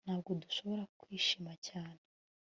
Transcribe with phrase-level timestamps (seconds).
[0.07, 2.01] Ntabwo dushobora kwishima cyane